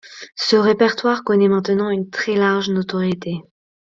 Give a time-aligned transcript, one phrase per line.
[0.35, 3.43] Ce répertoire connaît maintenant une très large notoriété.